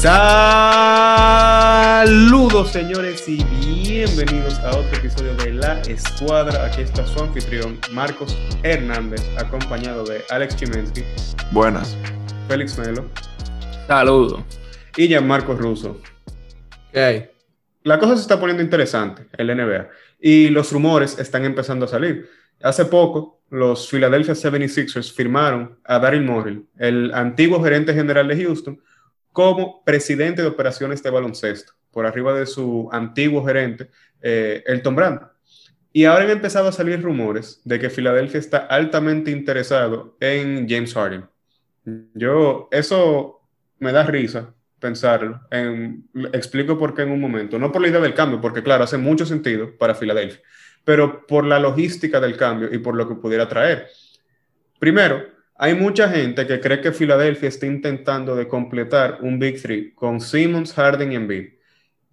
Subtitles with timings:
[0.00, 0.20] Saludos
[2.70, 6.66] señores y bienvenidos a otro episodio de La Escuadra.
[6.66, 11.02] Aquí está su anfitrión Marcos Hernández, acompañado de Alex Chimensky.
[11.50, 11.98] Buenas.
[12.46, 13.06] Félix Melo.
[13.88, 14.44] Saludos.
[14.96, 16.00] Y Gianmarco Russo.
[16.92, 17.32] ¿Qué
[17.82, 19.88] La cosa se está poniendo interesante en la NBA
[20.20, 22.30] y los rumores están empezando a salir.
[22.62, 28.80] Hace poco, los Philadelphia 76ers firmaron a Daryl Morey, el antiguo gerente general de Houston,
[29.32, 35.20] como presidente de operaciones de baloncesto, por arriba de su antiguo gerente, eh, Elton Brand.
[35.92, 40.94] Y ahora han empezado a salir rumores de que Filadelfia está altamente interesado en James
[40.94, 41.24] Harden.
[42.14, 43.40] Yo, eso
[43.78, 45.40] me da risa pensarlo.
[46.32, 47.58] explico por qué en un momento.
[47.58, 50.40] No por la idea del cambio, porque claro, hace mucho sentido para Filadelfia,
[50.84, 53.88] pero por la logística del cambio y por lo que pudiera traer.
[54.78, 59.92] Primero, hay mucha gente que cree que Filadelfia está intentando de completar un Big Three
[59.92, 61.48] con Simmons, Harden y Embiid.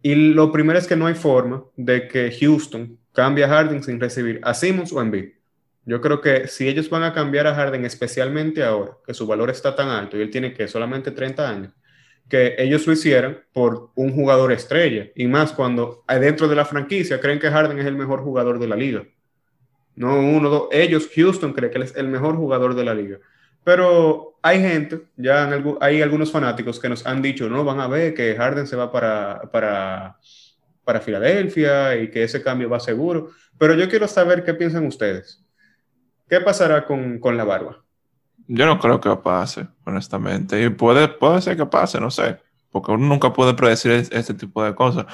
[0.01, 3.99] Y lo primero es que no hay forma de que Houston cambie a Harden sin
[3.99, 5.29] recibir a Simmons o Embiid.
[5.85, 9.51] Yo creo que si ellos van a cambiar a Harden, especialmente ahora, que su valor
[9.51, 11.73] está tan alto y él tiene que solamente 30 años,
[12.27, 15.11] que ellos lo hicieran por un jugador estrella.
[15.16, 18.67] Y más cuando dentro de la franquicia creen que Harden es el mejor jugador de
[18.67, 19.05] la liga.
[19.95, 20.67] No uno, dos.
[20.71, 23.19] Ellos, Houston, cree que él es el mejor jugador de la liga.
[23.66, 25.49] Pero hay gente, ya
[25.81, 28.91] hay algunos fanáticos que nos han dicho, no, van a ver que Harden se va
[28.91, 30.19] para, para,
[30.83, 33.31] para Filadelfia y que ese cambio va seguro.
[33.57, 35.44] Pero yo quiero saber qué piensan ustedes.
[36.30, 37.83] ¿Qué pasará con, con la barba?
[38.47, 40.61] Yo no creo que pase, honestamente.
[40.61, 42.38] Y puede, puede ser que pase, no sé.
[42.69, 45.07] Porque uno nunca puede predecir este tipo de cosas.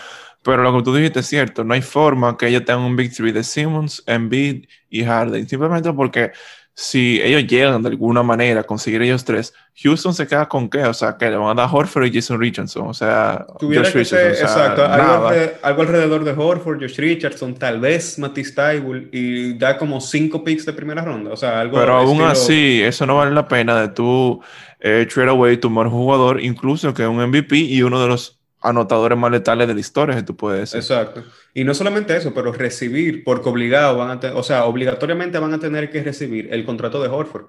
[0.44, 1.64] Pero lo que tú dijiste es cierto.
[1.64, 5.48] No hay forma que ellos tengan un victory de Simmons, Embiid y Harden.
[5.48, 6.31] Simplemente porque
[6.74, 10.84] si ellos llegan de alguna manera a conseguir ellos tres, Houston se queda con qué?
[10.84, 12.88] O sea, que le van a dar Horford y Jason Richardson.
[12.88, 19.10] O sea, Josh Richardson, exacto, algo, alrededor de Horford, Josh Richardson, tal vez Matisse Tybul
[19.12, 21.31] y da como cinco picks de primera ronda.
[21.31, 24.42] O sea, algo Pero aún así, eso no vale la pena de tú
[24.80, 29.18] eh, trade away tu mejor jugador, incluso que un MVP y uno de los anotadores
[29.18, 30.80] más letales de la historia, que tú puedes decir.
[30.80, 31.24] Exacto.
[31.54, 35.60] Y no solamente eso, pero recibir, porque obligado van a o sea, obligatoriamente van a
[35.60, 37.48] tener que recibir el contrato de Horford,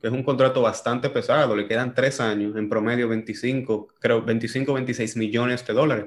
[0.00, 4.72] que es un contrato bastante pesado, le quedan tres años, en promedio 25, creo 25,
[4.72, 6.06] 26 millones de dólares,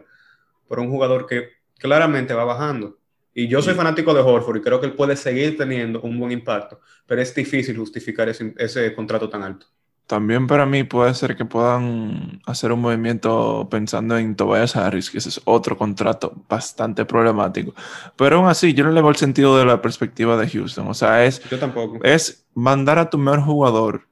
[0.67, 2.97] por un jugador que claramente va bajando.
[3.33, 6.31] Y yo soy fanático de Horford y creo que él puede seguir teniendo un buen
[6.31, 9.67] impacto, pero es difícil justificar ese, ese contrato tan alto.
[10.07, 15.17] También para mí puede ser que puedan hacer un movimiento pensando en Tobias Harris, que
[15.17, 17.75] ese es otro contrato bastante problemático.
[18.15, 20.87] Pero aún así, yo no le veo el sentido de la perspectiva de Houston.
[20.87, 21.99] O sea, es, yo tampoco.
[22.03, 24.07] es mandar a tu mejor jugador,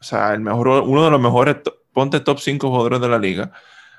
[0.00, 1.58] o sea, el mejor, uno de los mejores,
[1.92, 3.52] ponte top 5 jugadores de la liga.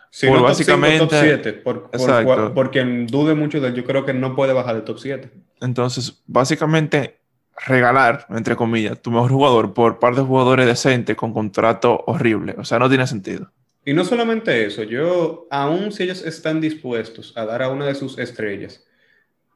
[0.10, 4.06] Sí, por básicamente, top 7, por, por, por, quien dude mucho de él, yo creo
[4.06, 5.32] que no puede bajar de top 7.
[5.62, 7.17] Entonces, básicamente,
[7.66, 12.56] regalar, entre comillas, tu mejor jugador por par de jugadores decentes con contrato horrible.
[12.58, 13.52] O sea, no tiene sentido.
[13.84, 17.96] Y no solamente eso, yo, aún si ellos están dispuestos a dar a una de
[17.96, 18.84] sus estrellas,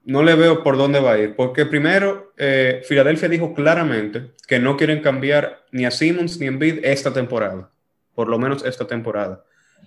[0.03, 1.35] no le veo por dónde va a ir.
[1.35, 6.49] Porque primero, eh, Filadelfia dijo claramente que no quieren cambiar ni a Simmons ni a
[6.49, 7.71] Embiid esta temporada.
[8.15, 9.43] Por lo menos esta temporada.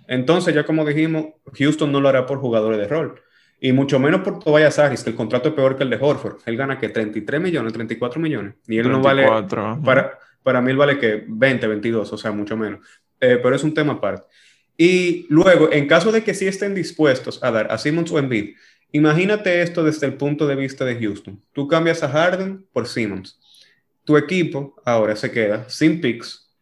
[0.06, 1.26] Entonces, ya como dijimos,
[1.58, 3.20] Houston no lo hará por jugadores de rol.
[3.60, 6.38] Y mucho menos por Tobias Harris, que el contrato es peor que el de Horford.
[6.44, 8.54] Él gana que 33 millones, 34 millones.
[8.66, 9.26] Y él no vale.
[9.84, 12.80] Para, para mí él vale que 20, 22, o sea, mucho menos.
[13.20, 14.26] Eh, pero es un tema aparte.
[14.76, 18.56] Y luego, en caso de que sí estén dispuestos a dar a Simmons o Embiid,
[18.92, 21.40] imagínate esto desde el punto de vista de Houston.
[21.52, 23.40] Tú cambias a Harden por Simmons.
[24.04, 26.52] Tu equipo ahora se queda sin picks,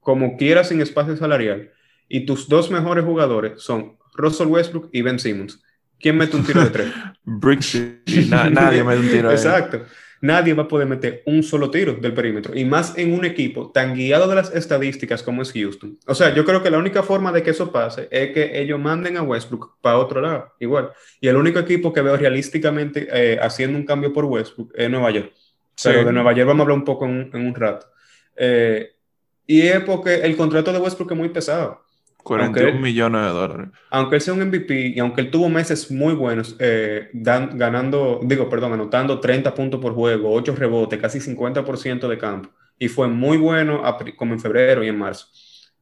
[0.00, 1.70] como quiera sin espacio salarial,
[2.08, 5.62] y tus dos mejores jugadores son Russell Westbrook y Ben Simmons.
[5.98, 6.92] ¿Quién mete un tiro de tres?
[8.28, 9.30] nadie mete un tiro.
[9.30, 9.82] Exacto.
[10.24, 12.56] Nadie va a poder meter un solo tiro del perímetro.
[12.56, 15.98] Y más en un equipo tan guiado de las estadísticas como es Houston.
[16.06, 18.80] O sea, yo creo que la única forma de que eso pase es que ellos
[18.80, 20.54] manden a Westbrook para otro lado.
[20.60, 20.92] Igual.
[21.20, 25.10] Y el único equipo que veo realísticamente eh, haciendo un cambio por Westbrook es Nueva
[25.10, 25.30] York.
[25.82, 27.86] Pero de Nueva York vamos a hablar un poco en, un rato.
[28.34, 28.92] Eh,
[29.46, 31.83] y es porque el contrato de Westbrook es muy pesado.
[32.24, 33.68] 41 millones de dólares.
[33.90, 38.48] Aunque él sea un MVP y aunque él tuvo meses muy buenos, eh, ganando, digo,
[38.48, 43.36] perdón, anotando 30 puntos por juego, 8 rebotes, casi 50% de campo, y fue muy
[43.36, 43.82] bueno
[44.16, 45.28] como en febrero y en marzo.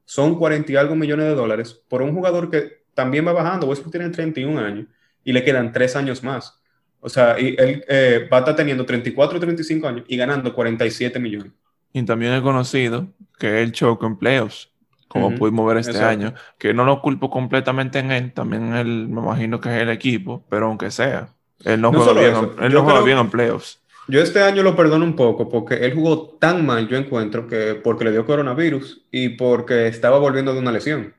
[0.04, 3.68] Son 40 y algo millones de dólares por un jugador que también va bajando.
[3.68, 4.86] Westbrook tiene 31 años
[5.24, 6.60] y le quedan 3 años más.
[7.00, 10.52] O sea, y él eh, va a estar teniendo 34 o 35 años y ganando
[10.52, 11.52] 47 millones.
[11.92, 13.06] Y también he conocido
[13.38, 14.71] que él choca en playoffs
[15.12, 16.02] como Ujú, pudimos ver este exacto.
[16.02, 19.90] año, que no lo culpo completamente en él, también él, me imagino que es el
[19.90, 23.18] equipo, pero aunque sea, él no, No juega, bien, él yo no juega creo- bien
[23.18, 23.80] en playoffs.
[24.08, 27.74] Yo este año lo perdono un poco porque él jugó tan mal, yo encuentro, que
[27.76, 31.14] porque le dio coronavirus y porque estaba volviendo de una lesión.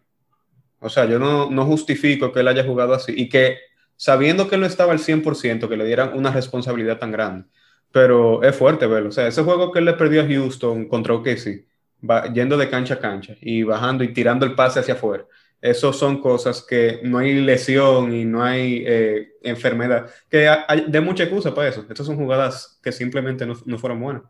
[0.80, 3.58] O sea, yo no, no justifico que él haya jugado así y que
[3.96, 7.48] sabiendo que él no estaba al 100%, que le dieran una responsabilidad tan grande.
[7.92, 9.10] Pero es fuerte verlo.
[9.10, 11.68] O sea, ese juego que él le perdió a Houston contra OKC,
[12.10, 15.26] va, yendo de cancha a cancha y bajando y tirando el pase hacia afuera.
[15.62, 21.00] Esos son cosas que no hay lesión y no hay eh, enfermedad, que hay- de
[21.02, 21.86] mucha excusa para eso.
[21.90, 24.24] Estas son jugadas que simplemente no, no fueron buenas.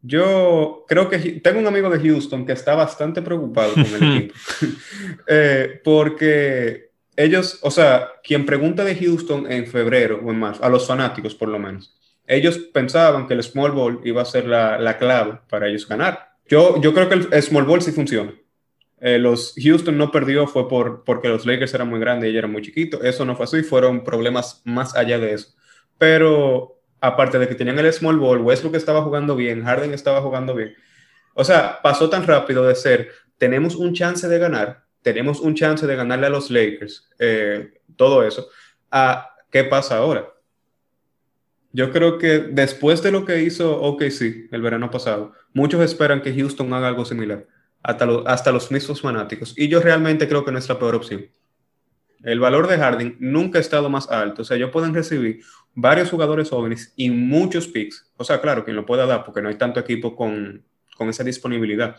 [0.00, 4.34] Yo creo que tengo un amigo de Houston que está bastante preocupado con el equipo,
[5.26, 10.68] Eh, porque ellos, o sea, quien pregunta de Houston en febrero o en marzo, a
[10.68, 11.96] los fanáticos por lo menos,
[12.28, 16.27] ellos pensaban que el small ball iba a ser la, la clave para ellos ganar.
[16.48, 18.34] Yo, yo creo que el small ball sí funciona.
[19.00, 22.38] Eh, los Houston no perdió fue por, porque los Lakers eran muy grandes y ellos
[22.40, 23.04] eran muy chiquitos.
[23.04, 25.54] Eso no fue así, fueron problemas más allá de eso.
[25.98, 30.54] Pero aparte de que tenían el small ball, Westbrook estaba jugando bien, Harden estaba jugando
[30.54, 30.74] bien.
[31.34, 35.86] O sea, pasó tan rápido de ser, tenemos un chance de ganar, tenemos un chance
[35.86, 38.48] de ganarle a los Lakers, eh, todo eso,
[38.90, 40.32] a qué pasa ahora.
[41.72, 46.34] Yo creo que después de lo que hizo OKC el verano pasado, muchos esperan que
[46.34, 47.46] Houston haga algo similar,
[47.82, 49.54] hasta, lo- hasta los mismos fanáticos.
[49.56, 51.26] Y yo realmente creo que no es la peor opción.
[52.22, 54.42] El valor de Harden nunca ha estado más alto.
[54.42, 55.40] O sea, ellos pueden recibir
[55.74, 58.10] varios jugadores jóvenes y muchos picks.
[58.16, 60.64] O sea, claro, quien lo pueda dar, porque no hay tanto equipo con,
[60.96, 61.94] con esa disponibilidad.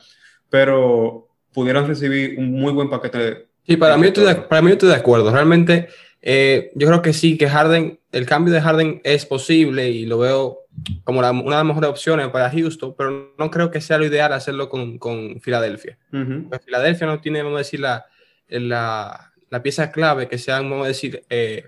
[0.49, 4.47] Pero pudieran recibir un muy buen paquete de, Sí, para mí, estoy de, todo.
[4.49, 5.31] para mí estoy de acuerdo.
[5.31, 5.87] Realmente,
[6.21, 10.17] eh, yo creo que sí, que Harden, el cambio de Harden es posible y lo
[10.19, 10.59] veo
[11.03, 14.05] como la- una de las mejores opciones para Houston, pero no creo que sea lo
[14.05, 15.97] ideal hacerlo con, con Filadelfia.
[16.13, 16.49] Ujú.
[16.49, 18.05] Pues Filadelfia no tiene, vamos a decir, la,
[18.47, 21.65] la, la pieza clave que sean, vamos a decir, eh,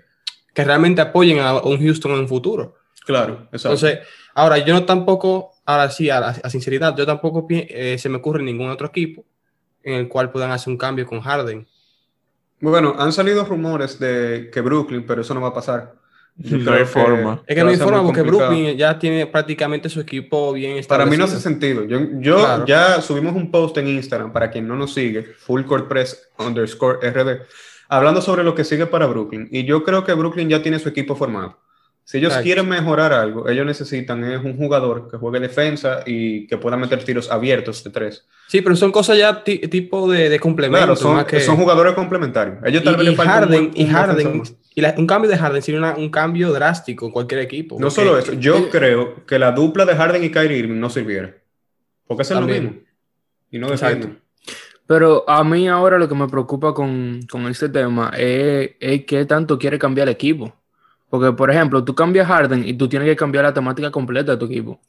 [0.54, 2.76] que realmente apoyen a un Houston en un futuro.
[3.04, 3.68] Claro, exacto.
[3.86, 3.98] Entonces,
[4.34, 8.42] ahora yo no tampoco, ahora sí, a, a sinceridad, yo tampoco eh, se me ocurre
[8.42, 9.24] ningún otro equipo
[9.82, 11.66] en el cual puedan hacer un cambio con Harden.
[12.62, 15.94] Bueno, han salido rumores de que Brooklyn, pero eso no va a pasar.
[16.36, 17.42] Yo No hay que- forma.
[17.46, 18.50] Es que no hay forma porque complicado.
[18.50, 21.36] Brooklyn ya tiene prácticamente su equipo bien Para mí no establecido.
[21.38, 21.84] hace sentido.
[21.84, 22.64] Yo, yo Claro.
[22.64, 27.00] ya subimos un post en Instagram para quien no nos sigue, Full Court Press underscore
[27.10, 27.42] RD,
[27.88, 29.48] hablando sobre lo que sigue para Brooklyn.
[29.50, 31.58] Y yo creo que Brooklyn ya tiene su equipo formado.
[32.04, 36.58] Si ellos quieren mejorar algo, ellos necesitan es un jugador que juegue defensa y que
[36.58, 38.26] pueda meter tiros abiertos de tres.
[38.48, 40.78] Sí, pero son cosas ya ti- tipo de, de complemento.
[40.84, 42.58] Claro, son, más que- son jugadores complementarios.
[42.64, 44.42] Ellos tal y, vez le y un Harden, buen- y un defensor Harden,
[44.74, 47.76] y la- un cambio de Harden sería una- un cambio drástico en cualquier equipo.
[47.76, 50.80] No porque- solo eso, yo eh, creo que la dupla de Harden y Kyrie Irving
[50.80, 51.34] no sirviera.
[52.06, 52.74] Porque es lo mismo.
[53.50, 53.94] Y no Exacto.
[53.96, 54.22] defienden.
[54.86, 59.24] Pero a mí ahora lo que me preocupa con, con este tema es, es qué
[59.24, 60.52] tanto quiere cambiar el equipo.
[61.12, 64.38] Porque, por ejemplo, tú cambias Harden y tú tienes que cambiar la temática completa de
[64.38, 64.80] tu equipo.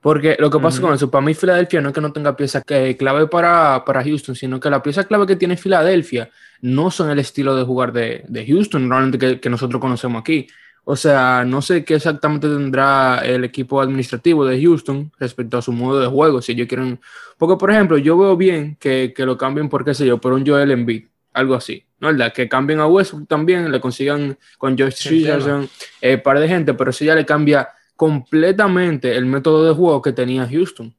[0.00, 2.62] Porque lo que pasa con eso, para mí Filadelfia no es que no tenga pieza
[2.62, 6.30] que- clave para, para Houston, sino que la pieza clave que tiene Filadelfia
[6.62, 10.48] no son el estilo de jugar de, de Houston, normalmente que, que nosotros conocemos aquí.
[10.82, 15.70] O sea, no sé qué exactamente tendrá el equipo administrativo de Houston respecto a su
[15.70, 16.98] modo de juego, si ellos quieren...
[17.38, 20.32] Porque, por ejemplo, yo veo bien que, que lo cambien por, qué sé yo, por
[20.32, 22.32] un Joel Embiid, algo así, ¿no es verdad?
[22.32, 25.08] Que cambien a Westbrook también, le consigan con Josh.
[25.08, 25.68] Richardson,
[26.00, 30.12] eh, par de gente, pero eso ya le cambia completamente el método de juego que
[30.12, 30.94] tenía Houston.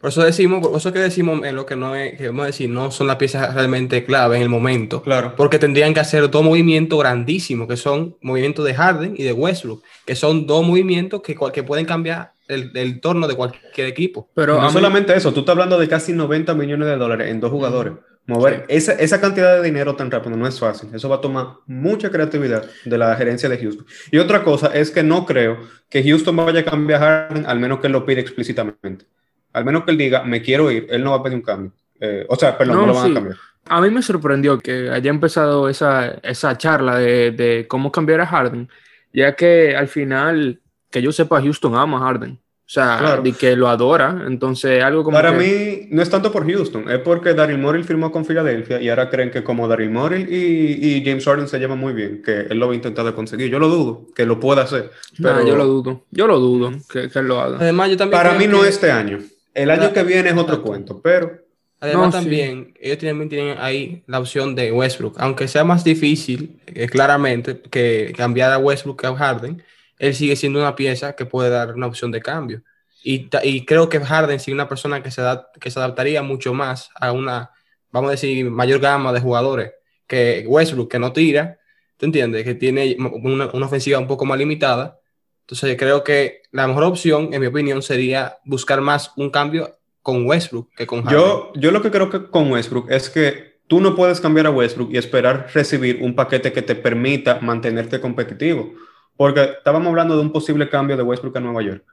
[0.00, 2.46] Por eso decimos, por eso que decimos en lo que no es, que vamos a
[2.46, 5.02] decir, no son las piezas realmente clave en el momento.
[5.02, 5.34] Claro.
[5.36, 9.82] Porque tendrían que hacer dos movimientos grandísimos, que son movimientos de Harden y de Westbrook,
[10.04, 14.28] que son dos movimientos que, cual- que pueden cambiar el, el torno de cualquier equipo.
[14.34, 17.40] Pero no mí- solamente eso, tú estás hablando de casi 90 millones de dólares en
[17.40, 17.94] dos jugadores.
[18.26, 20.88] Mover esa, esa cantidad de dinero tan rápido no es fácil.
[20.92, 23.86] Eso va a tomar mucha creatividad de la gerencia de Houston.
[24.10, 27.60] Y otra cosa es que no creo que Houston vaya a cambiar a Harden, al
[27.60, 29.06] menos que él lo pida explícitamente.
[29.52, 31.72] Al menos que él diga, me quiero ir, él no va a pedir un cambio.
[32.00, 33.10] Eh, o sea, perdón, no, No, lo van sí.
[33.12, 33.36] a cambiar.
[33.68, 38.26] A mí me sorprendió que haya empezado esa, esa charla de, de cómo cambiar a
[38.26, 38.68] Harden,
[39.12, 42.40] ya que al final, que yo sepa, Houston ama a Harden.
[42.66, 43.22] O sea, Claro.
[43.22, 44.24] de que lo adora.
[44.26, 47.84] Entonces, algo como Para que- mí, no es tanto por Houston, es porque Daryl Morey
[47.84, 51.60] firmó con Filadelfia y ahora creen que como Daryl Morey y, y James Harden se
[51.60, 53.48] llevan muy bien, que él lo va a intentar conseguir.
[53.50, 54.90] Yo lo dudo, que lo pueda hacer.
[55.18, 56.04] Nah, Pero yo lo dudo.
[56.10, 57.58] Yo lo dudo que, que él lo haga.
[57.60, 59.20] Además, yo también para mí no este año.
[59.54, 61.46] El año que viene es otro cuento, pero
[61.78, 62.18] Además, No, sí.
[62.24, 65.14] también, ellos también tienen ahí la opción de Westbrook.
[65.18, 69.62] Aunque sea más difícil, eh, claramente, que cambiar a Westbrook que a Harden,
[69.98, 72.62] él sigue siendo una pieza que puede dar una opción de cambio.
[73.02, 76.54] Y, y creo que Harden sigue una persona que se, adap- que se adaptaría mucho
[76.54, 77.50] más a una
[77.90, 79.72] vamos a decir, mayor gama de jugadores
[80.06, 81.58] que Westbrook, que no tira,
[81.96, 82.44] ¿tú entiendes?
[82.44, 85.00] Que tiene una, una ofensiva un poco más limitada.
[85.40, 90.26] Entonces creo que la mejor opción, en mi opinión, sería buscar más un cambio con
[90.26, 91.18] Westbrook que con Harden.
[91.18, 94.50] Yo, yo lo que creo que con Westbrook es que tú no puedes cambiar a
[94.50, 98.74] Westbrook y esperar recibir un paquete que te permita mantenerte competitivo.
[99.16, 101.84] Porque estábamos hablando de un posible cambio de Westbrook a Nueva York.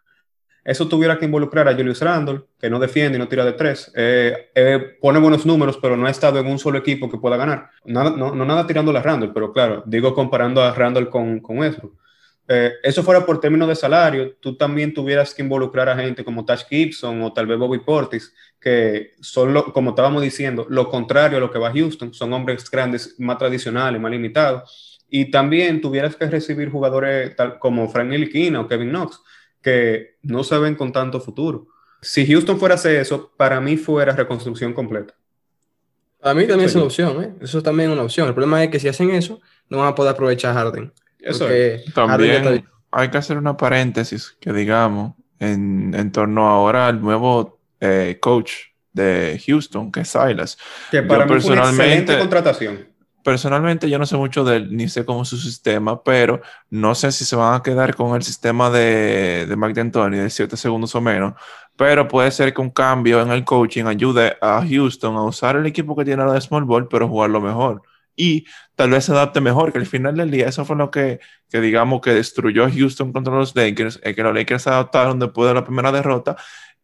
[0.63, 3.91] Eso tuviera que involucrar a Julius Randle, que no defiende y no tira de tres.
[3.95, 7.35] Eh, eh, pone buenos números, pero no ha estado en un solo equipo que pueda
[7.35, 7.69] ganar.
[7.83, 11.57] Nada, no, no nada tirando a Randle, pero claro, digo comparando a Randle con, con
[11.57, 11.97] Westbrook.
[12.47, 16.43] Eh, eso fuera por términos de salario, tú también tuvieras que involucrar a gente como
[16.43, 21.37] Tash Gibson o tal vez Bobby Portis, que son, lo, como estábamos diciendo, lo contrario
[21.37, 24.92] a lo que va Houston, son hombres grandes, más tradicionales, más limitados.
[25.15, 29.21] Y también tuvieras que recibir jugadores tal, como Frank Ntilikina o Kevin Knox,
[29.61, 31.67] que no se ven con tanto futuro.
[32.01, 35.13] Si Houston fuera a hacer eso, para mí fuera reconstrucción completa.
[36.19, 36.71] Para mí también sí.
[36.71, 37.31] es una opción, ¿eh?
[37.41, 38.27] eso también es una opción.
[38.27, 39.39] El problema es que si hacen eso,
[39.69, 40.91] no van a poder aprovechar a Harden.
[41.19, 41.47] Eso
[41.93, 48.17] También hay que hacer una paréntesis que digamos en, en torno ahora al nuevo eh,
[48.19, 48.53] coach
[48.93, 50.57] de Houston, que es Silas.
[50.89, 52.87] Que para yo mí personalmente, contratación.
[53.23, 56.93] Personalmente yo no sé mucho de él, ni sé cómo es su sistema, pero no
[56.95, 60.57] sé si se van a quedar con el sistema de, de Mike D'Antoni de 7
[60.57, 61.33] segundos o menos,
[61.75, 65.65] pero puede ser que un cambio en el coaching ayude a Houston a usar el
[65.65, 67.81] equipo que tiene ahora de Small Ball, pero jugarlo mejor
[68.15, 71.19] y tal vez se adapte mejor, que al final del día eso fue lo que,
[71.49, 75.19] que digamos que destruyó a Houston contra los Lakers, eh, que los Lakers se adaptaron
[75.19, 76.35] después de la primera derrota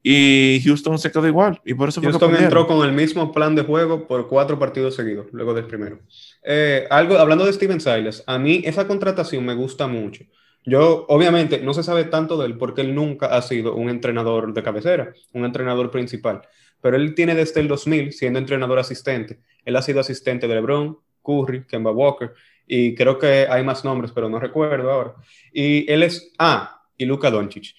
[0.01, 3.63] y Houston se quedó igual y por eso Houston entró con el mismo plan de
[3.63, 5.99] juego por cuatro partidos seguidos luego del primero.
[6.43, 10.23] Eh, algo hablando de Steven Silas, a mí esa contratación me gusta mucho.
[10.65, 14.53] Yo, obviamente, no se sabe tanto de él porque él nunca ha sido un entrenador
[14.53, 16.41] de cabecera, un entrenador principal,
[16.81, 19.39] pero él tiene desde el 2000 siendo entrenador asistente.
[19.65, 22.33] Él ha sido asistente de LeBron, Curry, Kemba Walker,
[22.67, 25.15] y creo que hay más nombres, pero no recuerdo ahora.
[25.51, 27.73] Y él es, ah, y Luka Doncic.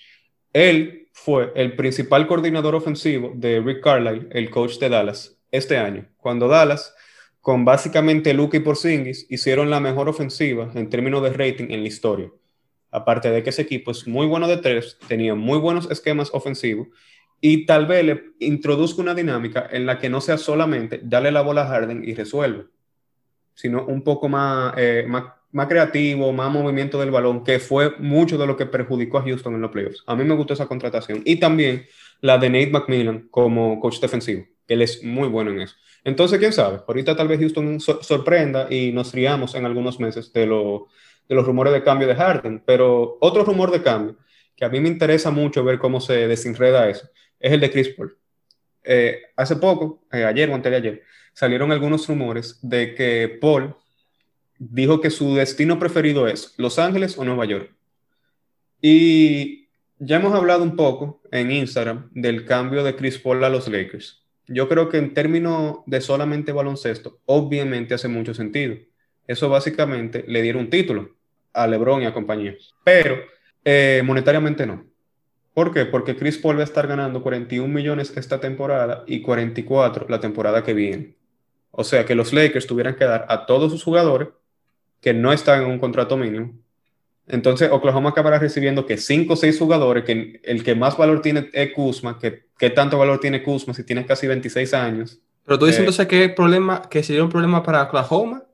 [0.52, 6.06] Él fue el principal coordinador ofensivo de Rick Carlisle, el coach de Dallas, este año,
[6.16, 6.94] cuando Dallas,
[7.40, 11.88] con básicamente Luka y Porzingis, hicieron la mejor ofensiva en términos de rating en la
[11.88, 12.30] historia.
[12.90, 16.88] Aparte de que ese equipo es muy bueno de tres, tenía muy buenos esquemas ofensivos
[17.40, 21.40] y tal vez le introduzca una dinámica en la que no sea solamente darle la
[21.40, 22.66] bola a Harden y resuelve
[23.60, 28.38] sino un poco más, eh, más, más, creativo, más movimiento del balón, que fue mucho
[28.38, 30.02] de lo que perjudicó a Houston en los playoffs.
[30.06, 31.20] A mí me gustó esa contratación.
[31.26, 31.84] Y también
[32.22, 35.76] la de Nate McMillan como coach defensivo, él es muy bueno en eso.
[36.04, 40.32] Entonces, quién sabe, ahorita tal vez Houston so sorprenda y nos riamos en algunos meses
[40.32, 44.16] de los rumores de cambio de Harden, pero otro rumor de cambio
[44.56, 47.88] que a mí me interesa mucho ver cómo se desenreda eso, es el de Chris
[47.90, 48.16] Paul.
[48.84, 51.02] Eh, hace poco, eh, ayer o antes de ayer,
[51.32, 53.74] salieron algunos rumores de que Paul
[54.58, 57.74] dijo que su destino preferido es Los Ángeles o Nueva York.
[58.82, 63.68] Y ya hemos hablado un poco en Instagram del cambio de Chris Paul a los
[63.68, 64.19] Lakers.
[64.52, 68.74] Yo creo que en términos de solamente baloncesto, obviamente hace mucho sentido.
[69.28, 71.10] Eso básicamente le dieron un título
[71.52, 73.16] a LeBron y a compañía, pero
[73.64, 74.84] eh, monetariamente no.
[75.54, 75.84] ¿Por qué?
[75.84, 80.64] Porque Chris Paul va a estar ganando 41 millones esta temporada y 44 la temporada
[80.64, 81.14] que viene.
[81.70, 84.30] O sea que los Lakers tuvieran que dar a todos sus jugadores
[85.00, 86.58] que no están en un contrato mínimo.
[87.32, 91.50] Entonces Oklahoma acabará recibiendo que 5 o 6 jugadores, que el que más valor tiene
[91.52, 95.18] es Kuzma, que qué tanto valor tiene Kuzma si tiene casi 26 años.
[95.44, 98.44] Pero tú dices eh, entonces que, problema, que sería un problema para Oklahoma.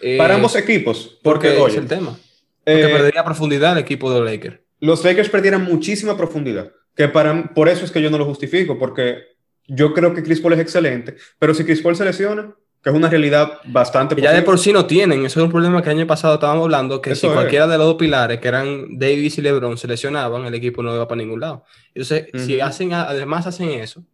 [0.00, 2.18] Eh, para ambos equipos, porque, porque oye, es el tema.
[2.64, 4.60] Porque eh, perdería profundidad el equipo de los Lakers.
[4.80, 8.78] Los Lakers perdieran muchísima profundidad, que para, por eso es que yo no lo justifico,
[8.78, 9.22] porque
[9.66, 12.54] yo creo que Chris Paul es excelente, pero si Chris Paul se lesiona,
[12.86, 15.82] que es una realidad bastante Ya de por sí no tienen, eso es un problema
[15.82, 17.70] que el año pasado estábamos hablando, que eso si cualquiera es.
[17.72, 21.08] de los dos pilares, que eran Davis y LeBron, se lesionaban, el equipo no iba
[21.08, 21.64] para ningún lado.
[21.88, 22.46] Entonces, uh -huh.
[22.46, 24.04] si hacen, además hacen eso,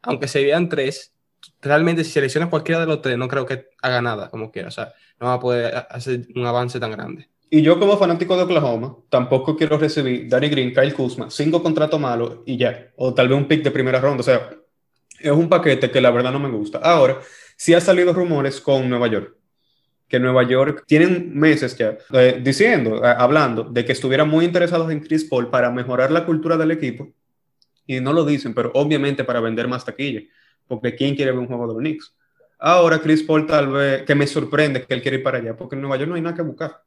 [0.00, 1.12] aunque se vean tres,
[1.60, 4.68] realmente si se lesiona cualquiera de los tres, no creo que haga nada, como quiera,
[4.68, 7.28] o sea, no va a poder hacer un avance tan grande.
[7.50, 12.00] Y yo como fanático de Oklahoma, tampoco quiero recibir Danny Green, Kyle Kuzma, cinco contratos
[12.00, 14.48] malos y ya, o tal vez un pick de primera ronda, o sea,
[15.20, 16.78] es un paquete que la verdad no me gusta.
[16.78, 17.20] Ahora,
[17.62, 19.36] sí ha salido rumores con Nueva York,
[20.08, 24.90] que Nueva York tienen meses ya eh, diciendo, eh, hablando de que estuvieran muy interesados
[24.90, 27.12] en Chris Paul para mejorar la cultura del equipo,
[27.86, 30.22] y no lo dicen, pero obviamente para vender más taquilla,
[30.66, 32.12] porque ¿quién quiere ver un juego de los Knicks?
[32.58, 35.76] Ahora Chris Paul tal vez, que me sorprende que él quiere ir para allá, porque
[35.76, 36.82] en Nueva York no hay nada que buscar.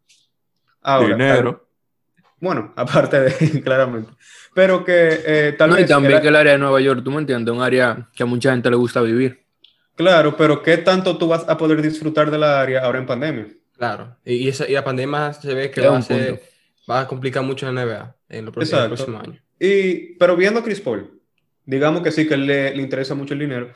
[0.82, 1.54] Ahora, Dinero.
[1.54, 4.12] Tal, bueno, aparte de, claramente.
[4.54, 5.86] Pero que eh, tal no, vez.
[5.86, 6.22] Y también era...
[6.22, 8.70] que el área de Nueva York, tú me entiendes, un área que a mucha gente
[8.70, 9.45] le gusta vivir.
[9.96, 13.48] Claro, pero ¿qué tanto tú vas a poder disfrutar de la área ahora en pandemia?
[13.78, 16.42] Claro, y, y esa, y la pandemia se ve que va a, ser-
[16.90, 18.96] va a complicar mucho la NBA en los próximos, Exacto.
[18.96, 19.44] próximos años.
[19.60, 21.22] Y, pero viendo a Chris Paul,
[21.66, 23.72] digamos que sí, que él le, le interesa mucho el dinero.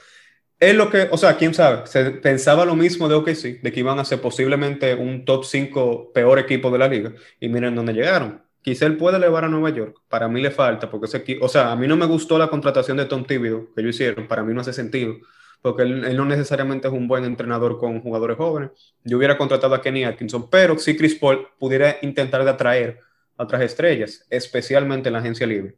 [0.60, 3.80] Es lo que, o sea, quién sabe, se pensaba lo mismo de OKC, de que
[3.82, 7.14] iban a ser posiblemente un top 5 peor equipo de la liga.
[7.40, 8.44] Y miren dónde llegaron.
[8.62, 9.98] Quizá él puede elevar a Nueva York.
[10.10, 12.50] Para mí le falta, porque ese equipo, o sea, a mí no me gustó la
[12.50, 14.28] contratación de Tom Thibodeau que ellos hicieron.
[14.28, 15.16] Para mí no hace sentido,
[15.62, 18.72] porque él, no necesariamente es un buen entrenador con jugadores jóvenes.
[19.04, 23.00] Yo hubiera contratado a Kenny Atkinson, pero si Chris Paul pudiera intentar de atraer
[23.38, 25.76] a otras estrellas, especialmente en la agencia libre.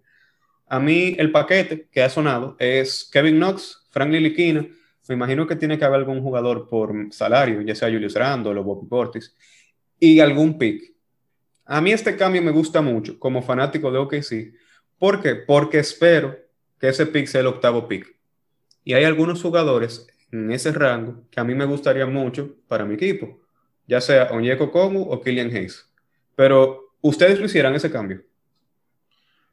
[0.68, 4.66] A mí el paquete que ha sonado es Kevin Knox, Frank Liliquina.
[5.08, 8.64] Me imagino que tiene que haber algún jugador por salario, ya sea Julius Randle o
[8.64, 9.36] Bobby Portis,
[10.00, 10.94] y algún pick.
[11.66, 14.54] A mí este cambio me gusta mucho como fanático de OKC.
[14.98, 15.36] ¿Por qué?
[15.36, 16.38] Porque espero
[16.80, 18.21] que ese pick sea el octavo pick.
[18.84, 22.96] Y hay algunos jugadores en ese rango que a mí me gustaría mucho para mi
[22.96, 23.40] equipo,
[23.88, 25.90] ya sea Onyeko Komu o Killian Hayes.
[26.36, 28.22] Pero ustedes lo hicieran ese cambio.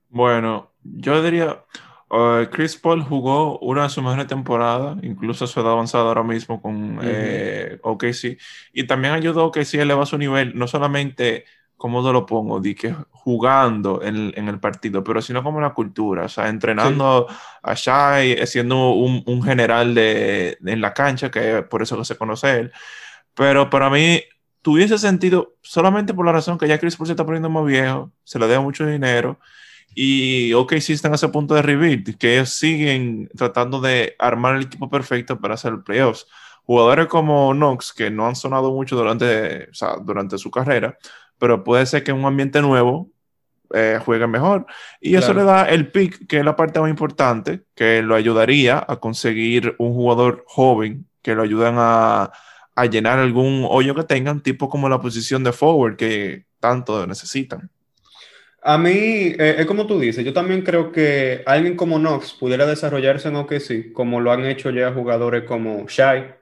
[0.08, 1.64] Bueno, yo diría,
[2.10, 6.22] eh, Chris Paul jugó una de sus mejores temporadas, incluso a su edad avanzada ahora
[6.22, 8.38] mismo con eh, OKC,
[8.72, 11.44] y también ayudó a OKC a elevar su nivel, no solamente,
[11.78, 15.72] como te lo pongo, de que jugando en, en el partido, pero sino como la
[15.72, 17.26] cultura, o sea, entrenando
[17.62, 22.16] a Shai, siendo un, un general de, en la cancha, que por eso que se
[22.16, 22.72] conoce él,
[23.34, 24.22] pero para mí
[24.62, 28.12] tuviese sentido solamente por la razón que ya Chris Paul se está poniendo más viejo,
[28.24, 29.38] se le debe mucho dinero,
[29.94, 34.62] y OKC está en ese punto de rebuild, que ellos siguen tratando de armar el
[34.64, 36.26] equipo perfecto para hacer playoffs.
[36.64, 40.98] Jugadores como Knox, que no han sonado mucho durante, o sea, durante su carrera,
[41.38, 43.10] pero puede ser que en un ambiente nuevo
[43.74, 44.66] eh, jueguen mejor.
[45.00, 45.40] Y eso Claro.
[45.40, 49.74] le da el pick, que es la parte más importante, que lo ayudaría a conseguir
[49.78, 52.32] un jugador joven, que lo ayuden a,
[52.74, 57.70] a llenar algún hoyo que tengan, tipo como la posición de forward que tanto necesitan.
[58.62, 58.90] A mí,
[59.38, 63.36] eh, es como tú dices, yo también creo que alguien como Knox pudiera desarrollarse en
[63.36, 66.34] OKC, como lo han hecho ya jugadores como Shai,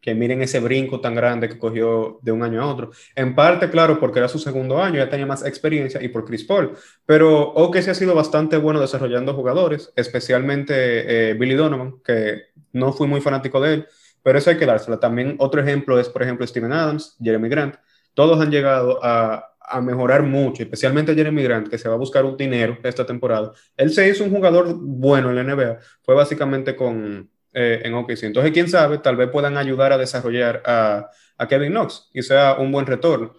[0.00, 2.90] que miren ese brinco tan grande que cogió de un año a otro.
[3.14, 6.44] En parte, claro, porque era su segundo año, ya tenía más experiencia, y por Chris
[6.44, 6.72] Paul.
[7.04, 13.06] Pero OKC ha sido bastante bueno desarrollando jugadores, especialmente eh, Billy Donovan, que no fui
[13.06, 13.86] muy fanático de él,
[14.22, 14.98] pero eso hay que dársela.
[14.98, 17.76] También otro ejemplo es, por ejemplo, Steven Adams, Jeremy Grant.
[18.14, 22.24] Todos han llegado a, a mejorar mucho, especialmente Jeremy Grant, que se va a buscar
[22.24, 23.52] un dinero esta temporada.
[23.76, 28.24] Él se hizo un jugador bueno en la NBA, fue básicamente con, eh, en OKC.
[28.24, 32.56] Entonces, quién sabe, tal vez puedan ayudar a desarrollar a, a Kevin Knox y sea
[32.58, 33.34] un buen retorno.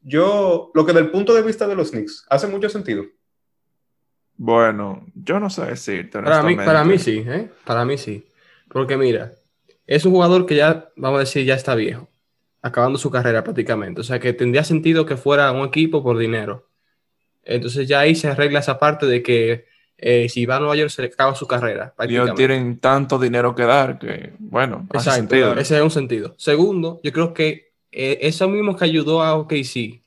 [0.00, 3.04] Yo, lo que del punto de vista de los Knicks, hace mucho sentido.
[4.36, 6.20] Bueno, yo no sé decirte.
[6.20, 7.50] Para mí, para mí sí, ¿eh?
[7.64, 8.26] Para mí sí.
[8.68, 9.32] Porque mira,
[9.86, 12.08] es un jugador que ya, vamos a decir, ya está viejo,
[12.60, 14.00] acabando su carrera prácticamente.
[14.00, 16.68] O sea que tendría sentido que fuera un equipo por dinero.
[17.42, 19.66] Entonces ya ahí se arregla esa parte de que
[19.98, 21.94] eh, si va a Nueva York se le acaba su carrera.
[21.98, 25.10] Ellos tienen tanto dinero que dar que, bueno, hace
[25.60, 26.34] ese es un sentido.
[26.38, 30.02] Segundo, yo creo que eh, eso mismo que ayudó a OKC,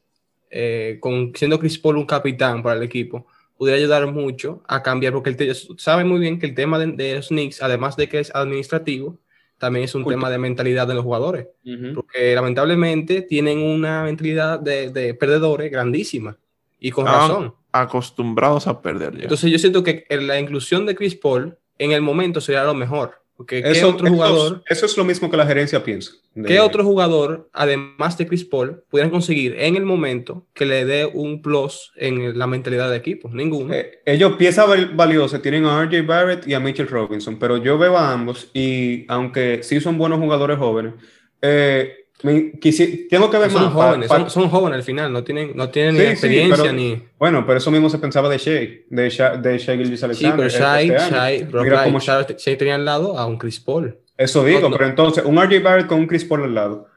[0.52, 3.26] eh, con, siendo Chris Paul un capitán para el equipo,
[3.58, 6.88] pudiera ayudar mucho a cambiar, porque el te- sabe muy bien que el tema de,
[6.94, 9.18] de los Knicks, además de que es administrativo,
[9.58, 11.48] también es un tema de mentalidad de los jugadores,
[11.94, 16.38] porque lamentablemente tienen una mentalidad de, de perdedores grandísima,
[16.80, 17.54] y con Ah, razón.
[17.72, 19.24] Acostumbrados a perder ya.
[19.24, 23.22] Entonces yo siento que la inclusión de Chris Paul en el momento sería lo mejor,
[23.38, 24.64] porque ¿qué Eso, otro jugador...
[24.68, 26.12] eso es lo mismo que la gerencia piensa.
[26.36, 30.84] De- ¿Qué otro jugador, además de Chris Paul, pudieran conseguir en el momento que le
[30.86, 33.30] dé un plus en la mentalidad de equipo?
[33.32, 33.74] Ninguno.
[33.74, 37.78] Eh, ellos piezas val- valiosas tienen a RJ Barrett y a Mitchell Robinson, pero yo
[37.78, 40.94] veo a ambos y aunque sí son buenos jugadores jóvenes,
[41.42, 43.74] eh, me quisi- tengo que ver son más.
[43.74, 46.74] jóvenes, son, son jóvenes al final, no tienen, no tienen Sí, ni sí, experiencia pero-
[46.74, 47.02] ni.
[47.18, 50.36] Bueno, pero eso mismo se pensaba de Shea, de Shea, de Shea Gilgeous Sí, Alexander.
[50.36, 51.10] pero este Shai, año.
[51.10, 53.98] Shai, Brock Mira Light, cómo- Shai, Shai tenía al lado a un Chris Paul.
[54.18, 54.76] Eso digo, No, no.
[54.78, 56.88] pero entonces un RJ Barrett con un Chris Paul al lado.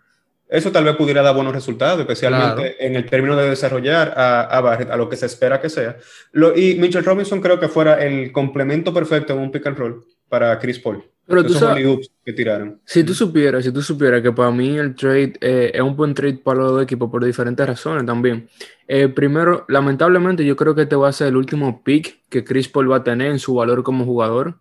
[0.48, 2.74] Eso tal vez pudiera dar buenos resultados, especialmente Claro.
[2.80, 5.96] en el término de desarrollar a, a Barrett, a lo que se espera que sea.
[6.32, 10.04] Lo- y Mitchell Robinson creo que fuera el complemento perfecto en un pick and roll
[10.28, 11.02] para Chris Paul.
[11.26, 12.80] Pero tú sabes, alley-oops que tiraron.
[12.84, 16.14] si tú supieras, si tú supieras que para mí el trade eh, es un buen
[16.14, 18.48] trade para los dos equipos por diferentes razones también.
[18.88, 22.68] Eh, primero, lamentablemente yo creo que este va a ser el último pick que Chris
[22.68, 24.54] Paul va a tener en su valor como jugador.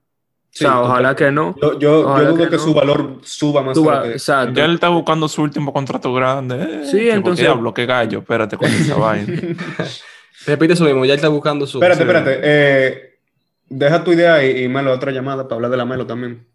[0.54, 1.56] Sí, o sea, ojalá que no.
[1.62, 2.62] Yo, yo, dudo que que, no.
[2.62, 3.78] su valor suba más.
[3.80, 4.54] Que- exacto.
[4.54, 6.56] Ya él está buscando su último contrato grande.
[6.62, 9.34] Eh, Sí, que entonces- ¿por qué Diablo, qué gallo, espérate con esa vaina.
[10.46, 11.78] Repite eso mismo, ya está buscando su.
[11.78, 12.40] Espérate, espérate.
[12.44, 13.20] eh,
[13.70, 16.46] deja tu idea y, y Melo, otra llamada para hablar de la Melo también.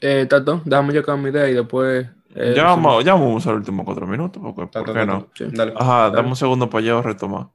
[0.00, 2.06] Eh, Tato, déjame yo con mi idea y después.
[2.34, 5.00] eh, ya, vamos, ya vamos a usar los últimos cuatro minutos, porque, ¿por Tato, qué
[5.00, 5.06] Tato.
[5.06, 5.28] no?
[5.34, 5.44] Sí.
[5.50, 5.72] Dale.
[5.76, 6.16] Ajá, Dale.
[6.16, 7.46] dame un segundo para yo retomar.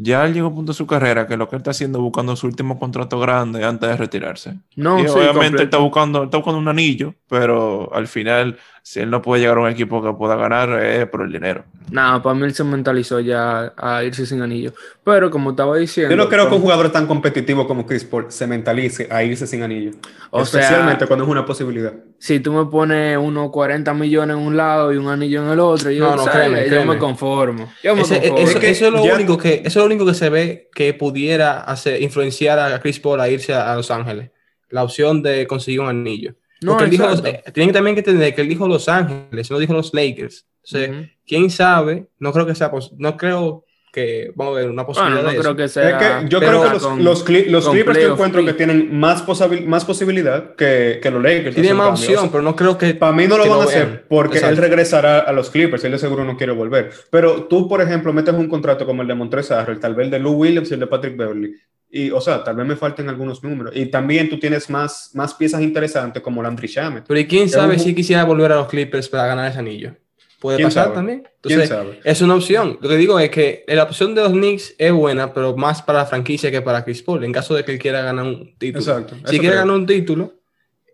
[0.00, 1.98] Ya él llegó a un punto de su carrera que lo que él está haciendo
[1.98, 4.54] es buscando su último contrato grande antes de retirarse.
[4.76, 8.56] No, y sí, obviamente él está buscando, está buscando un anillo, pero al final,
[8.90, 11.62] si él no puede llegar a un equipo que pueda ganar, es por el dinero.
[11.90, 14.72] Nada, para mí él se mentalizó ya a irse sin anillo.
[15.04, 16.10] Pero como estaba diciendo.
[16.10, 19.22] Yo no creo que un con- jugador tan competitivo como Chris Paul se mentalice a
[19.22, 19.90] irse sin anillo.
[20.30, 21.92] O sea- Especialmente cuando es una posibilidad.
[22.18, 25.60] Si tú me pones unos 40 millones en un lado y un anillo en el
[25.60, 26.38] otro, yo, No, no, ¿sabes?
[26.48, 26.94] créeme, yo créeme.
[26.94, 27.70] me conformo.
[27.82, 28.38] Yo me Ese- conformo.
[28.38, 30.30] eso, Es que eso es lo ya- único que, eso es lo único que se
[30.30, 34.30] ve que pudiera hacer, influenciar a Chris Paul a irse a, a Los Ángeles.
[34.70, 36.34] La opción de conseguir un anillo.
[36.60, 39.58] No, Porque él dijo, eh, tienen también que entender que él dijo Los Ángeles, no
[39.58, 40.46] dijo los Lakers.
[40.64, 41.08] Entonces, Ujú.
[41.26, 45.28] quién sabe, no creo que sea no creo que vamos a ver una posibilidad Bueno,
[45.28, 45.56] no de creo eso.
[45.56, 45.88] que sea.
[46.18, 48.44] Es que yo pero creo que los, con- los, Cli- los Clippers yo playoff encuentro
[48.44, 51.54] que tienen más, posabil- más posibilidad que, que los Lakers.
[51.54, 53.82] tiene más opción, pero no creo que Para mí no lo que van a vean.
[53.82, 54.56] hacer porque Exacto.
[54.56, 56.90] él regresará a los Clippers, él de seguro no quiere volver.
[57.10, 60.10] Pero tú, por ejemplo, metes un contrato como el de Montrezl Harrell, tal vez el
[60.10, 61.54] de Lou Williams y el de Patrick Beverly.
[61.90, 63.72] Y, o sea, tal vez me falten algunos números.
[63.74, 67.04] Y también tú tienes más, más piezas interesantes como Landry Shamet.
[67.08, 69.94] Pero ¿y quién sabe un- si quisiera volver a los Clippers para ganar ese anillo?
[70.38, 70.94] Puede ¿Quién pasar sabe?
[70.94, 71.22] también.
[71.40, 72.00] ¿Quién Entonces, sabe?
[72.04, 72.78] es una opción.
[72.80, 76.00] Lo que digo es que la opción de los Knicks es buena, pero más para
[76.00, 78.80] la franquicia que para Chris Paul, en caso de que él quiera ganar un título.
[78.84, 79.14] Exacto.
[79.24, 79.60] Si quiere creo.
[79.62, 80.34] ganar un título,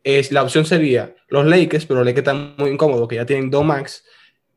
[0.03, 3.51] es, la opción sería los Lakers, pero los Lakers están muy incómodos, que ya tienen
[3.51, 4.05] dos max,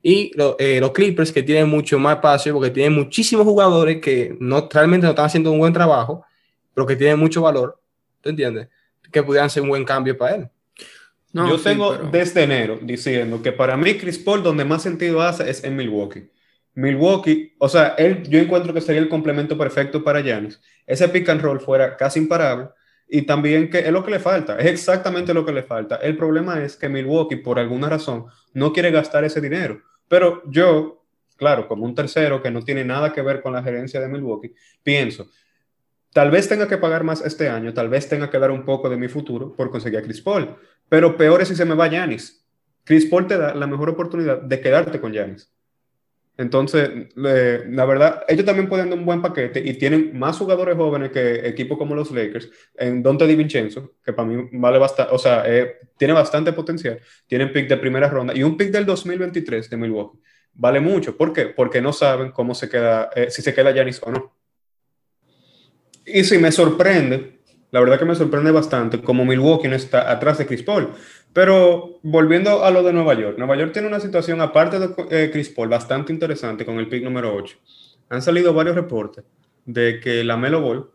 [0.03, 4.37] y lo- eh, los Clippers, que tienen mucho más espacio, porque tienen muchísimos jugadores que
[4.39, 6.23] no, realmente no están haciendo un buen trabajo,
[6.77, 7.81] pero que tienen mucho valor,
[8.21, 8.67] ¿tú entiendes?
[9.11, 10.49] Que pudieran ser un buen cambio para él.
[11.33, 14.83] No, Yo sí, tengo pero- desde enero diciendo que para mí Chris Paul donde más
[14.83, 16.29] sentido hace es en Milwaukee.
[16.75, 20.61] Milwaukee, o sea, él, yo encuentro que sería el complemento perfecto para Giannis.
[20.85, 22.69] Ese pick and roll fuera casi imparable
[23.09, 25.95] y también que es lo que le falta, es exactamente lo que le falta.
[25.95, 29.81] El problema es que Milwaukee, por alguna razón, no quiere gastar ese dinero.
[30.07, 31.03] Pero yo,
[31.37, 34.53] claro, como un tercero que no tiene nada que ver con la gerencia de Milwaukee,
[34.83, 35.27] pienso,
[36.13, 38.89] tal vez tenga que pagar más este año, tal vez tenga que dar un poco
[38.89, 40.55] de mi futuro por conseguir a Chris Paul.
[40.89, 42.45] Pero peor es si se me va Yanis.
[42.83, 45.51] Chris Paul te da la mejor oportunidad de quedarte con Yanis.
[46.37, 51.11] Entonces, la verdad, ellos también pueden dar un buen paquete y tienen más jugadores jóvenes
[51.11, 55.43] que equipos como los Lakers, en Dante DiVincenzo, que para mí vale bastante, o sea,
[55.47, 59.77] eh, tiene bastante potencial, tienen pick de primera ronda y un pick del 2023 de
[59.77, 60.19] Milwaukee.
[60.53, 61.17] Vale mucho.
[61.17, 61.47] ¿Por qué?
[61.47, 64.36] Porque no saben cómo se queda, eh, si se queda Yanis o no.
[66.07, 67.41] Y si me sorprende,
[67.71, 70.89] la verdad que me sorprende bastante como Milwaukee no está atrás de Chris Paul.
[71.33, 75.29] Pero volviendo a lo de Nueva York, Nueva York tiene una situación, aparte de eh,
[75.31, 77.57] Chris Paul, bastante interesante con el pick número 8.
[78.09, 79.25] Han salido varios reportes
[79.65, 80.89] de que la Melo Ball,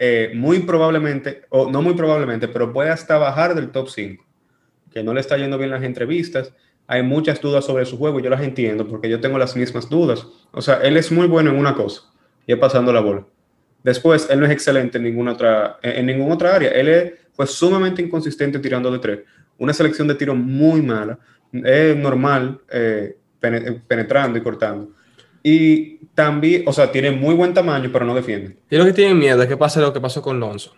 [0.00, 4.24] eh, muy probablemente, o no muy probablemente, pero puede hasta bajar del top 5,
[4.92, 6.52] que no le está yendo bien las entrevistas.
[6.88, 9.88] Hay muchas dudas sobre su juego, y yo las entiendo porque yo tengo las mismas
[9.88, 10.26] dudas.
[10.50, 12.02] O sea, él es muy bueno en una cosa,
[12.44, 13.24] y es pasando la bola.
[13.86, 16.70] Después, él no es excelente en ninguna otra, en, ninguna otra área.
[16.70, 19.20] Él es, fue sumamente inconsistente tirando de tres.
[19.58, 21.18] Una selección de tiro muy mala.
[21.52, 24.90] Es normal eh, pene- penetrando y cortando.
[25.42, 28.56] Y también, o sea, tiene muy buen tamaño, pero no defiende.
[28.68, 30.74] Yo lo que tienen miedo es que pase lo que pasó con Lonzo.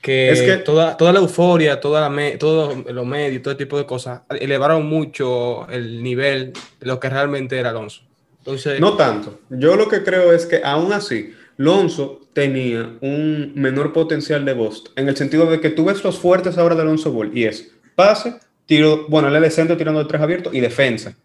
[0.00, 3.76] Que, Es que- toda, toda la euforia, toda la me- todo lo medio, todo tipo
[3.76, 8.02] de cosas, elevaron mucho el nivel de lo que realmente era Alonso.
[8.38, 9.40] Entonces, No tanto.
[9.50, 14.92] Yo lo que creo es que aún así, Lonzo tenía un menor potencial de Boston,
[14.96, 17.72] en el sentido de que tú ves los fuertes ahora de Alonso Ball, y es
[17.96, 21.16] pase, tiro, bueno, él es tirando de tres abiertos y defensa.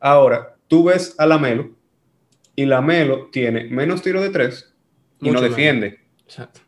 [0.00, 1.70] Ahora, tú ves a Lamelo,
[2.56, 4.74] y Lamelo tiene menos tiro de tres
[5.20, 5.56] y Mucho no menos.
[5.56, 6.00] defiende.
[6.24, 6.60] exacto.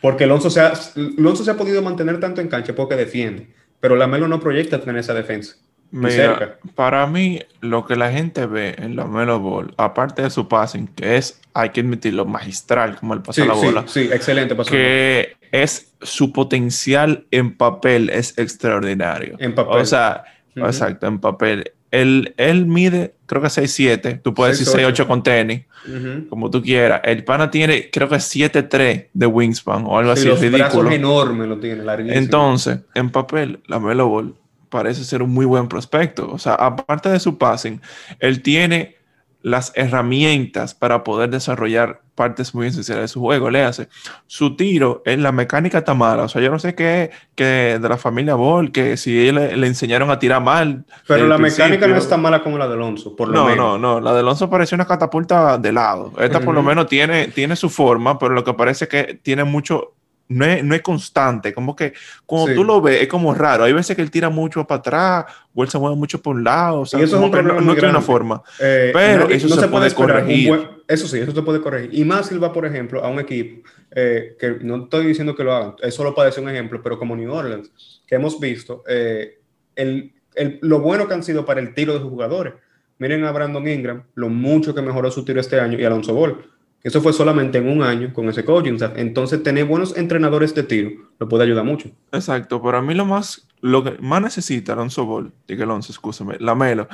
[0.00, 0.72] Porque Alonso se, ha,
[1.18, 4.96] Alonso se ha podido mantener tanto en cancha porque defiende, pero Lamelo no proyecta tener
[4.96, 5.56] esa defensa.
[5.92, 10.46] Mira, para mí, lo que la gente ve en la Melo Ball, aparte de su
[10.46, 14.08] passing, que es, hay que admitirlo, magistral, como él pasa Sí, la sí, bola, sí,
[14.12, 14.54] excelente.
[14.54, 14.70] pasó.
[14.70, 19.36] que es su potencial en papel es extraordinario.
[19.40, 19.80] En papel.
[19.80, 20.24] O sea,
[20.56, 20.66] Ujú.
[20.66, 21.72] exacto, en papel.
[21.90, 24.92] Él, él mide, creo que 6'7, tú puedes decir 6'8.
[24.94, 26.28] 6'8 con tenis, Ujú.
[26.28, 27.00] como tú quieras.
[27.02, 30.84] El pana tiene, creo que 7'3 de wingspan o algo Sí, así los ridículo.
[30.84, 32.16] brazos enormes lo tiene, larguísimo.
[32.16, 34.34] Entonces, en papel, la Melo Ball
[34.70, 36.30] parece ser un muy buen prospecto.
[36.32, 37.80] O sea, aparte de su passing,
[38.18, 38.96] él tiene
[39.42, 43.48] las herramientas para poder desarrollar partes muy esenciales de su juego.
[43.48, 43.88] Le hace
[44.26, 46.24] su tiro en la mecánica está mala.
[46.24, 49.66] O sea, yo no sé qué que de la familia Ball, que si le, le
[49.66, 50.84] enseñaron a tirar mal.
[51.08, 53.80] Pero la mecánica no es tan mala como la de Alonso, por lo No, menos.
[53.80, 54.00] no, no.
[54.00, 56.12] La de Alonso parece una catapulta de lado.
[56.18, 59.94] Esta por lo menos tiene, tiene su forma, pero lo que parece que tiene mucho,
[60.30, 61.92] no es, no es constante, como que
[62.24, 62.54] cuando Sí.
[62.54, 63.64] tú lo ves es como raro.
[63.64, 66.44] Hay veces que él tira mucho para atrás, o él se mueve mucho por un
[66.44, 68.42] lado, o sea, eso es un no, problema no muy tiene una forma.
[68.60, 70.48] Eh, Pero eso se puede un corregir.
[70.48, 71.90] buen- eso sí, eso se puede corregir.
[71.92, 75.44] Y más si va, por ejemplo, a un equipo, eh, que no estoy diciendo que
[75.44, 77.70] lo hagan, es solo para decir un ejemplo, pero como New Orleans,
[78.06, 79.38] que hemos visto eh,
[79.76, 82.54] el, el- lo bueno que han sido para el tiro de sus jugadores.
[82.98, 86.44] Miren a Brandon Ingram, lo mucho que mejoró su tiro este año, y Alonso Ball.
[86.82, 88.92] Eso fue solamente en un año con ese coaching staff.
[88.96, 91.90] Entonces, tener buenos entrenadores de tiro lo puede ayudar mucho.
[92.10, 96.36] Exacto, pero a mí lo más, lo que más necesita Alonso Ball, diga Alonso, escúchame,
[96.40, 96.88] la Melo,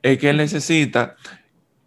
[0.00, 1.16] es que él necesita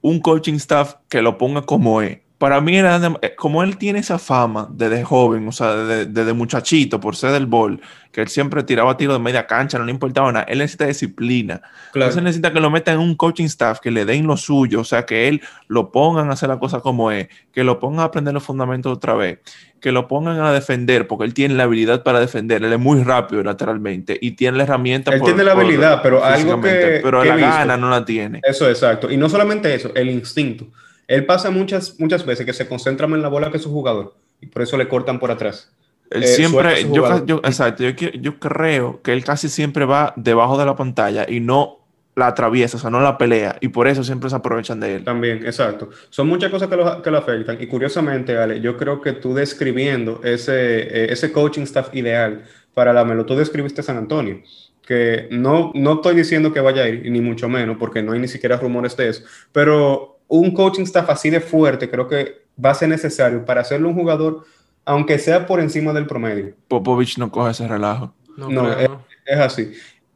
[0.02, 2.20] un coaching staff que lo ponga como es.
[2.46, 6.34] Para mí, era eh, como él tiene esa fama desde joven, o sea, desde, desde
[6.34, 7.82] muchachito, por ser del ball,
[8.12, 11.60] que él siempre tiraba tiro de media cancha, no le importaba nada, él necesita disciplina.
[11.96, 14.84] Entonces necesita que lo metan en un coaching staff, que le den lo suyo, o
[14.84, 18.04] sea, que él lo pongan a hacer la cosa como es, que lo pongan a
[18.04, 19.40] aprender los fundamentos otra vez,
[19.82, 23.02] que lo pongan a defender, porque él tiene la habilidad para defender, él es muy
[23.02, 25.12] rápido lateralmente y tiene la herramienta.
[25.12, 28.42] Él tiene la habilidad, pero algo que- Pero que la visto- gana no la tiene.
[28.44, 29.10] Eso, exacto.
[29.10, 30.68] Y no solamente eso, el instinto.
[31.08, 34.16] Él pasa muchas, muchas veces que se concentra más en la bola que su jugador
[34.42, 35.72] y por eso le cortan por atrás.
[36.10, 41.26] Él eh, siempre, exacto, yo creo que él casi siempre va debajo de la pantalla
[41.28, 44.80] y no la atraviesa, o sea, no la pelea, y por eso siempre se aprovechan
[44.80, 45.04] de él.
[45.04, 45.90] También, exacto.
[46.10, 47.58] Son muchas cosas que lo, que lo afectan.
[47.60, 52.94] Y curiosamente, Ale, yo creo que tú describiendo ese, eh, ese coaching staff ideal para
[52.94, 54.42] la Melo, tú describiste San Antonio.
[54.82, 58.20] Que no, no estoy diciendo que vaya a ir, ni mucho menos, porque no hay
[58.20, 59.24] ni siquiera rumores de eso.
[59.52, 63.88] Pero un coaching staff así de fuerte creo que va a ser necesario para hacerle
[63.88, 64.44] un jugador,
[64.86, 66.54] aunque sea por encima del promedio.
[66.68, 68.14] Popovich no coge ese relajo.
[68.38, 69.06] No, No, creo, ¿no?
[69.26, 69.74] Es así.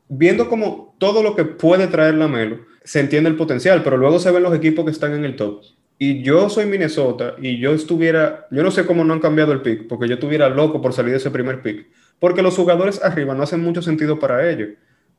[0.08, 4.20] Viendo como todo lo que puede traer la Melo, se entiende el potencial, pero luego
[4.20, 5.62] se ven los equipos que están en el top.
[6.02, 9.62] Y yo soy Minnesota y yo estuviera, yo no sé cómo no han cambiado el
[9.62, 11.88] pick, porque yo estuviera loco por salir de ese primer pick,
[12.20, 14.70] porque los jugadores arriba no hacen mucho sentido para ellos.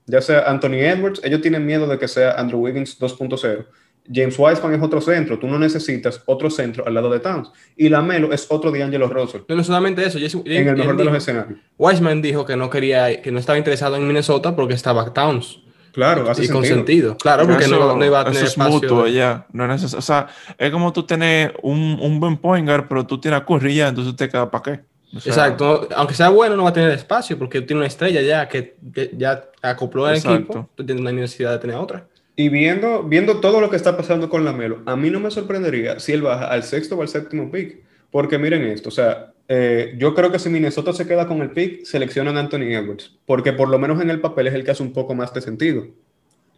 [0.06, 3.66] Ya sea Anthony Edwards, ellos tienen miedo de que sea Andrew Wiggins 2.0.
[4.12, 7.50] James Wiseman es otro centro, tú no necesitas otro centro al lado de Towns.
[7.76, 10.18] Y la Melo es otro D'Angelo Russell, No, no solamente eso.
[10.18, 11.58] Jason- en el mejor de los dijo- escenarios.
[11.78, 15.60] Wiseman dijo que no quería, que no estaba interesado en Minnesota porque estaba Towns.
[15.92, 16.76] Claro, hace y con sentido.
[16.76, 17.16] sentido.
[17.16, 18.74] Claro, porque eso, no, no iba a tener eso es espacio.
[18.74, 19.46] mutuo ya.
[19.52, 23.18] No es o sea, es como tú tener un, un buen point guard, pero tú
[23.20, 24.80] tienes a Curry ya, entonces te queda para qué.
[25.16, 25.88] O sea, Exacto.
[25.96, 29.10] Aunque sea bueno, no va a tener espacio porque tiene una estrella ya que, que
[29.16, 30.38] ya acopló al Exacto.
[30.38, 30.70] equipo.
[30.76, 32.06] Tú tienes una necesidad de tener otra.
[32.36, 35.30] Y viendo, viendo todo lo que está pasando con la Melo, a mí no me
[35.30, 37.80] sorprendería si él baja al sexto o al séptimo pick.
[38.10, 41.50] Porque miren esto, o sea, eh, yo creo que si Minnesota se queda con el
[41.50, 43.18] pick, seleccionan a Anthony Edwards.
[43.26, 45.40] Porque por lo menos en el papel es el que hace un poco más de
[45.40, 45.86] sentido.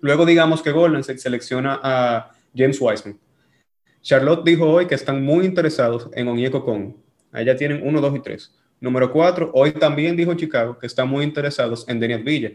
[0.00, 3.18] Luego digamos que Golden State selecciona a James Wiseman.
[4.02, 6.94] Charlotte dijo hoy que están muy interesados en Onyeko Kong.
[7.30, 8.54] Allá tienen 1, 2 y 3.
[8.80, 12.50] Número 4, hoy también dijo Chicago que están muy interesados en Denier Villa,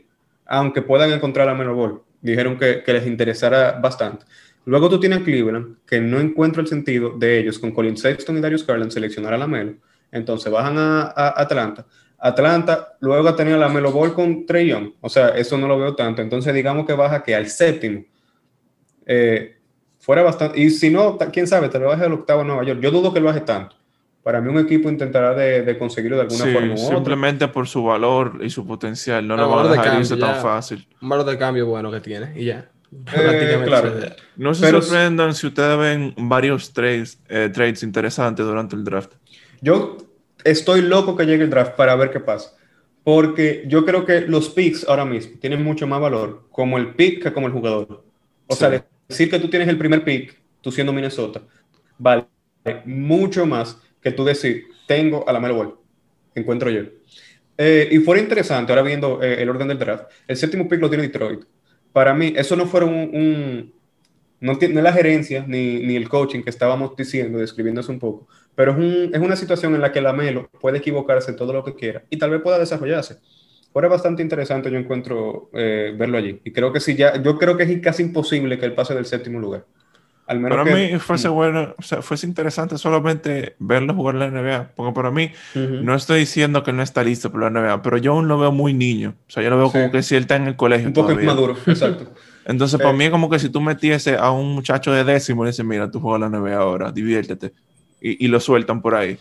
[0.46, 2.02] aunque puedan encontrar a Melo Ball.
[2.22, 4.26] Dijeron que, les interesara bastante.
[4.66, 8.42] Luego tú tienes Cleveland, que no encuentro el sentido de ellos con Colin Sexton y
[8.42, 9.76] Darius Garland seleccionar a la Melo.
[10.12, 11.86] Entonces bajan a, a Atlanta.
[12.20, 14.94] Atlanta luego tenía la Melo Ball con Trey Young.
[15.02, 16.22] O sea, eso no lo veo tanto.
[16.22, 18.04] Entonces digamos que baja que al séptimo.
[19.06, 19.58] Eh,
[20.00, 20.60] fuera bastante.
[20.60, 22.80] Y si no, quién sabe, te lo baje al octavo a Nueva York.
[22.82, 23.77] Yo dudo que lo baje tanto.
[24.28, 26.96] Para mí un equipo intentará de, de conseguirlo de alguna sí, forma u otra.
[26.98, 29.26] simplemente por su valor y su potencial.
[29.26, 30.86] No El le van a valor de dejar irse tan fácil.
[31.02, 32.70] Un valor de cambio bueno que tiene y ya.
[33.16, 33.94] Eh, claro.
[34.36, 39.14] No se Pero- sorprendan si ustedes ven varios trades, eh, trades interesantes durante el draft.
[39.62, 39.96] Yo
[40.44, 42.52] estoy loco que llegue el draft para ver qué pasa.
[43.06, 47.24] Porque yo creo que los picks ahora mismo tienen mucho más valor como el pick
[47.24, 48.04] que como el jugador.
[48.48, 48.60] O Sí.
[48.60, 51.40] sea, decir que tú tienes el primer pick, tú siendo Minnesota,
[51.98, 52.26] vale
[52.86, 55.76] mucho más que tú decir, tengo a la Melo Ball.
[56.36, 56.82] Encuentro yo.
[57.58, 60.90] Eh, y fuera interesante, ahora viendo eh, el orden del draft, el séptimo pick lo
[60.90, 61.42] tiene Detroit.
[61.92, 63.74] Para mí, eso no fueron un...
[64.40, 68.00] no, ti- no es la gerencia ni, ni el coaching que estábamos diciendo, describiéndose un
[68.00, 71.54] poco, pero es, un- es una situación en la que la Melo puede equivocarse todo
[71.54, 73.18] lo que quiera y tal vez pueda desarrollarse.
[73.74, 76.40] Fuera bastante interesante, yo encuentro eh, verlo allí.
[76.44, 79.06] Y creo que sí, ya, yo creo que es casi imposible que él pase del
[79.06, 79.66] séptimo lugar.
[80.28, 84.20] Al menos Para que- mí fuese bueno, o sea, fuese interesante solamente verlo jugar en
[84.20, 84.72] la NBA.
[84.76, 87.98] Porque para mí, no estoy diciendo que él no está listo para la NBA, pero
[87.98, 89.16] yo aún lo veo muy niño.
[89.28, 89.72] O sea, yo lo veo Sí.
[89.74, 91.24] como que si él está en el colegio un poco todavía.
[91.32, 92.12] inmaduro, exacto.
[92.46, 92.98] Entonces, para Eh.
[92.98, 95.66] mí es como que si tú metiese a un muchacho de décimo y le dices,
[95.66, 97.54] mira, tú juegas la NBA ahora, diviértete.
[98.02, 99.18] Y, y lo sueltan por ahí.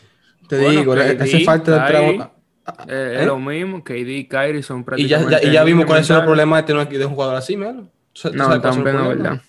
[0.48, 2.30] Te Bueno, digo, KD, hace falta de Kyrie, tramo-
[2.88, 3.16] Eh, ¿Eh?
[3.20, 5.40] Es lo mismo, KD, Kyrie son Y ya, prácticamente.
[5.44, 7.72] ya, y ya vimos cuáles son los problemas de tener de un jugador así, No,
[7.72, 9.40] los también verdad.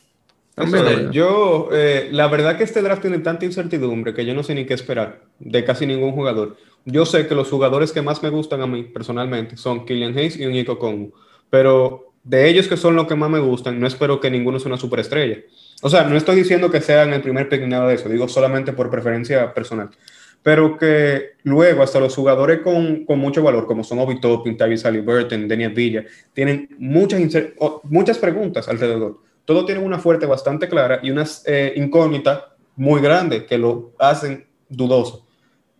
[0.58, 4.56] También yo, eh, la verdad que este draft tiene tanta incertidumbre que yo no sé
[4.56, 6.58] ni qué esperar de casi ningún jugador.
[6.84, 10.39] yo sé que los jugadores que más me gustan a mí personalmente son Killian Hayes
[10.39, 11.12] y Nico Congo,
[11.52, 14.70] pero de ellos que son los que más me gustan, no espero que ninguno sea
[14.70, 15.38] una superestrella.
[15.84, 18.74] O sea, no estoy diciendo que sean el primer pick nada de eso, digo solamente
[18.74, 19.91] por preferencia personal.
[20.41, 24.88] Pero que luego hasta los jugadores con, con mucho valor, como son Obi Toppin, Tyrese
[24.88, 27.22] Halliburton, Daniel Villa, tienen muchas,
[27.84, 29.27] muchas preguntas alrededor.
[29.48, 32.42] Todos tienen una fuerte bastante clara y unas eh, incógnitas
[32.76, 35.26] muy grandes que lo hacen dudoso.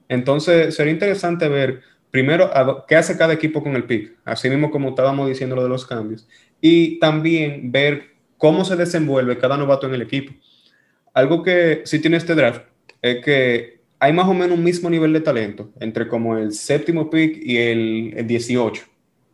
[0.08, 2.49] Entonces, sería interesante ver primero
[2.88, 5.86] qué hace cada equipo con el pick, así mismo como estábamos diciendo lo de los
[5.86, 6.30] cambios,
[6.62, 10.32] y también ver cómo se desenvuelve cada novato en el equipo.
[11.13, 12.62] Algo que sí tiene este draft
[13.01, 17.10] es que hay más o menos un mismo nivel de talento entre como el séptimo
[17.10, 18.82] pick y el, el 18,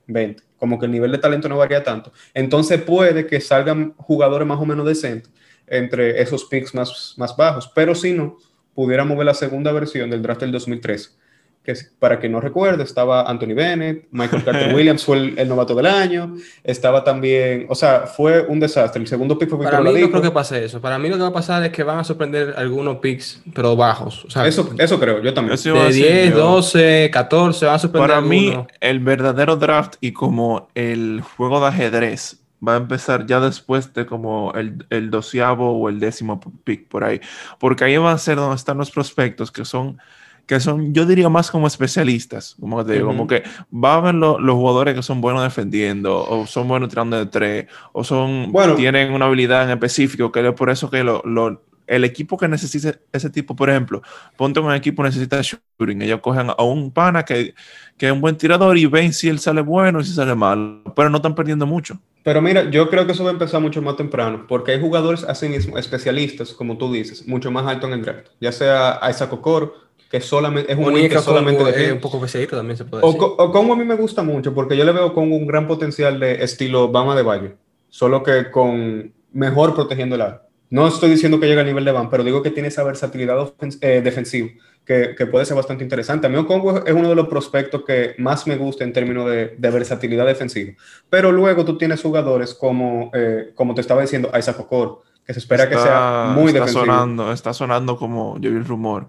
[0.07, 0.43] 20.
[0.57, 2.11] Como que el nivel de talento no varía tanto.
[2.33, 5.31] Entonces puede que salgan jugadores más o menos decentes
[5.67, 7.71] entre esos picks más, más bajos.
[7.73, 8.37] Pero si no,
[8.73, 11.17] pudiéramos ver la segunda versión del draft del 2003
[11.63, 15.85] que para que no recuerde, estaba Anthony Bennett, Michael Carter Williams fue el, novato del
[15.85, 19.01] año, estaba también, o sea, fue un desastre.
[19.01, 20.81] El segundo pick fue Para mí no creo que pase eso.
[20.81, 23.75] Para mí lo que va a pasar es que van a sorprender algunos picks, pero
[23.77, 24.25] bajos.
[24.45, 25.57] eso, eso creo, yo también.
[25.57, 31.21] de 10, 12, 14, van a sorprender Para mí, el verdadero draft y como el
[31.21, 35.99] juego de ajedrez va a empezar ya después de como el, el doceavo o el
[35.99, 37.21] décimo pick por ahí.
[37.59, 39.97] Porque ahí va a ser donde están los prospectos que son
[40.45, 44.15] que son, yo diría más como especialistas, como, te digo, como que va a ver
[44.15, 48.75] los jugadores que son buenos defendiendo, o son buenos tirando de tres, o son, bueno,
[48.75, 52.47] tienen una habilidad en específico, que es por eso que lo, lo, el equipo que
[52.47, 54.01] necesite ese tipo, por ejemplo,
[54.35, 57.53] ponte un equipo necesita shooting, ellos cogen a un pana que,
[57.97, 60.81] que es un buen tirador y ven si él sale bueno y si sale mal,
[60.95, 61.99] pero no están perdiendo mucho.
[62.23, 65.23] Pero mira, yo creo que eso va a empezar mucho más temprano, porque hay jugadores
[65.23, 69.33] así mismo, especialistas, como tú dices, mucho más alto en el draft, ya sea Isaac
[69.33, 69.73] Okoro,
[70.13, 73.19] que solamente es un que solamente un poco pesadito también se puede decir.
[73.19, 76.19] O, como a mí me gusta mucho porque yo le veo con un gran potencial
[76.19, 77.55] de estilo Bama de Valle,
[77.89, 80.43] solo que con mejor protegiendo el área.
[80.69, 83.53] No estoy diciendo que llegue al nivel de Bam, pero digo que tiene esa versatilidad
[83.81, 84.51] eh, defensiva
[84.85, 86.27] que, que, puede ser bastante interesante.
[86.27, 89.55] A mí Okongo es uno de los prospectos que más me gusta en términos de,
[89.57, 90.73] de versatilidad defensiva.
[91.09, 95.39] Pero luego tú tienes jugadores como, eh, como te estaba diciendo, Isaac Okoro, que se
[95.39, 96.85] espera que sea muy está defensivo.
[96.85, 99.07] Sonando, está sonando como, yo vi el rumor,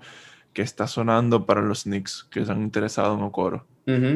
[0.55, 3.67] que está sonando para los Knicks que se han interesado en Okoro.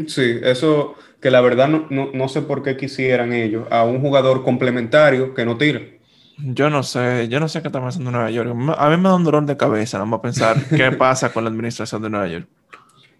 [0.06, 4.44] sí, eso que la verdad no, no, sé por qué quisieran ellos a un jugador
[4.44, 5.98] complementario que no tire.
[6.38, 8.48] Yo no sé, yo no sé qué está pasando en Nueva York.
[8.78, 11.50] A mí me da un dolor de cabeza, vamos a pensar qué pasa con la
[11.50, 12.46] administración de Nueva York.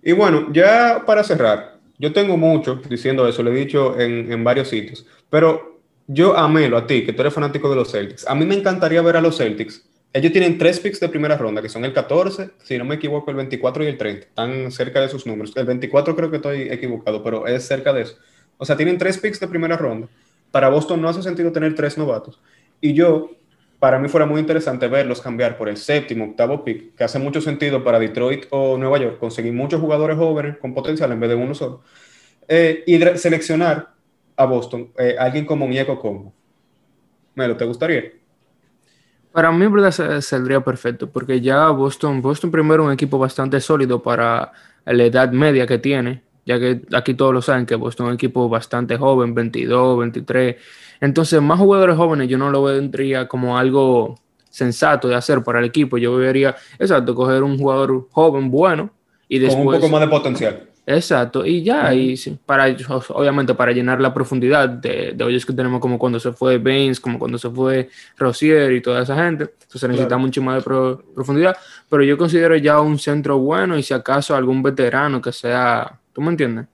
[0.05, 4.45] Y bueno, ya para cerrar, yo tengo mucho diciendo eso, lo he dicho en, en
[4.45, 8.27] varios sitios, pero yo amelo a ti, que tú eres fanático de los Celtics.
[8.29, 11.61] A mí me encantaría ver a los Celtics ellos tienen tres picks de primera ronda,
[11.61, 14.27] que son el 14, si no me equivoco, el 24 y el 30.
[14.27, 15.53] Están cerca de sus números.
[15.57, 18.17] El 24 creo que estoy equivocado, pero es cerca de eso.
[18.57, 20.09] O sea, tienen tres picks de primera ronda.
[20.51, 22.41] Para Boston no hace sentido tener tres novatos.
[22.81, 23.31] Y yo,
[23.79, 27.43] para mí fuera muy interesante verlos cambiar por el séptimo, octavo pick, que hace mucho
[27.43, 31.37] sentido para Detroit o Nueva York, conseguir muchos jugadores jóvenes con potencial en vez de
[31.37, 31.83] uno solo.
[32.49, 33.91] Eh, y seleccionar
[34.37, 36.33] a Boston, eh, alguien como Mieko Combo.
[37.35, 38.05] Melo, ¿te gustaría?
[39.39, 44.51] Para mí, verdad, saldría perfecto, porque ya Boston, Boston primero un equipo bastante sólido para
[44.85, 48.15] la edad media que tiene, ya que aquí todos lo saben que Boston es un
[48.17, 50.57] equipo bastante joven, 22, 23.
[51.01, 54.17] Entonces, más jugadores jóvenes yo no lo vendría como algo
[54.51, 55.99] sensato de hacer para el equipo.
[55.99, 58.91] Yo debería, exacto, coger un jugador joven, bueno,
[59.29, 59.65] y después...
[59.65, 60.69] Con un poco más de potencial.
[60.91, 62.15] Exacto, y ya, y
[62.47, 62.75] para
[63.11, 66.99] obviamente para llenar la profundidad de, de hoyos que tenemos como cuando se fue Baines,
[66.99, 71.59] como cuando se fue Rosier y toda esa gente, entonces necesita mucho más de profundidad,
[71.91, 76.23] pero yo considero ya un centro bueno y si acaso algún veterano que sea, ¿tú
[76.23, 76.65] me entiendes?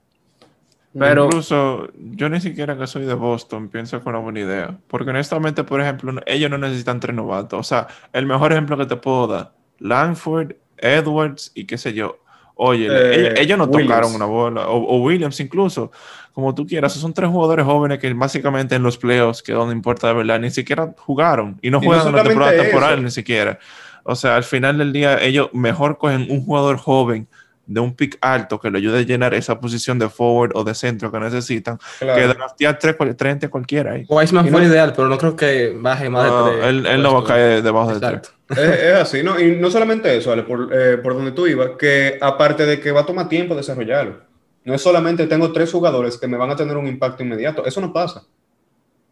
[0.97, 4.79] Pero, Incluso yo ni siquiera que soy de Boston pienso que es una buena idea,
[4.87, 8.87] porque honestamente, por ejemplo, ellos no necesitan tres novatos, o sea, el mejor ejemplo que
[8.87, 12.21] te puedo dar, Langford, Edwards y qué sé yo,
[12.57, 15.91] Oye, eh, ellos, no tocaron una bola, o, Williams incluso,
[16.33, 16.93] como tú quieras.
[16.93, 20.51] Son tres jugadores jóvenes que básicamente en los playoffs, que donde importa de verdad, ni
[20.51, 23.59] siquiera jugaron y no juegan en la temporada temporal ni siquiera.
[24.05, 27.27] O sea, al final del día, ellos mejor cogen un jugador joven
[27.67, 30.75] de un pick alto que le ayude a llenar esa posición de forward o de
[30.75, 33.93] centro que necesitan, que draftear 30 cualquiera.
[33.93, 34.05] Ahí.
[34.09, 36.67] Wiseman fue ideal, pero no creo que baje más de 3.
[36.67, 38.35] Él, él no va a caer debajo de 3.
[38.51, 39.41] Es, así, ¿no?
[39.41, 42.93] Y no solamente eso, Ale, por, eh, por donde tú ibas, que aparte de que
[42.93, 44.19] va a tomar tiempo desarrollarlo,
[44.65, 47.81] no es solamente tengo tres jugadores que me van a tener un impacto inmediato, eso
[47.81, 48.25] no pasa.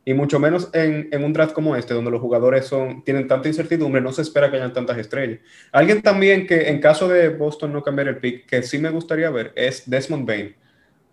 [0.04, 3.46] Y mucho menos en, en, un draft como este, donde los jugadores son, tienen tanta
[3.46, 5.38] incertidumbre, no se espera que hayan tantas estrellas.
[5.70, 9.30] Alguien también que en caso de Boston no cambiar el pick, que sí me gustaría
[9.30, 10.56] ver, es Desmond Bain.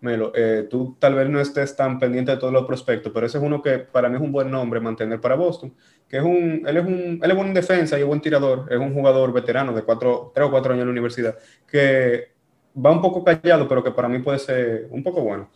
[0.00, 3.36] Melo, eh, tú tal vez no estés tan pendiente de todos los prospectos, pero ese
[3.38, 5.74] es uno que para mí es un buen nombre mantener para Boston,
[6.08, 8.94] que es un, él es un, él es buen defensa y buen tirador, es un
[8.94, 11.36] jugador veterano de cuatro, tres o cuatro años en la universidad,
[11.66, 12.30] que
[12.74, 15.50] va un poco callado, pero que para mí puede ser un poco bueno.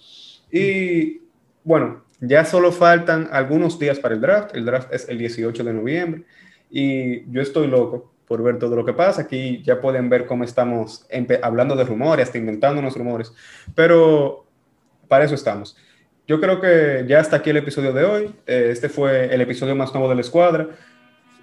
[0.52, 1.22] Y
[1.62, 5.72] bueno, ya solo faltan algunos días para el draft, el draft es el 18 de
[5.72, 6.24] noviembre
[6.70, 9.22] y yo estoy loco por ver todo lo que pasa.
[9.22, 11.06] Aquí ya pueden ver cómo estamos
[11.42, 13.32] hablando de rumores, hasta inventando unos rumores,
[13.74, 14.46] pero
[15.08, 15.76] para eso estamos.
[16.26, 18.34] Yo creo que ya hasta aquí el episodio de hoy.
[18.46, 20.68] Eh, este fue el episodio más nuevo de la escuadra.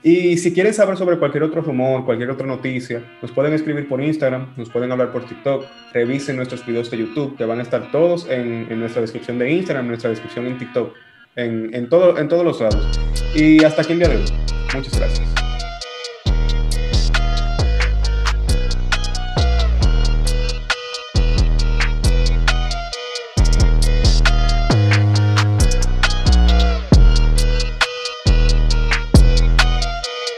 [0.04, 4.02] Y si quieren saber sobre cualquier otro rumor, cualquier otra noticia, nos pueden escribir por
[4.02, 7.92] Instagram, nos pueden hablar por TikTok, revisen nuestros videos de YouTube, que van a estar
[7.92, 10.96] todos en, nuestra descripción de Instagram, en nuestra descripción en TikTok,
[11.36, 13.00] en todos los lados.
[13.36, 14.26] Y hasta aquí el día de hoy.
[14.74, 15.51] Muchas gracias.